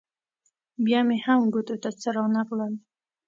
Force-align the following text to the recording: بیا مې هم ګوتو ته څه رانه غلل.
بیا 0.85 0.99
مې 1.07 1.17
هم 1.25 1.41
ګوتو 1.53 1.75
ته 1.83 1.89
څه 2.01 2.09
رانه 2.15 2.41
غلل. 2.47 2.73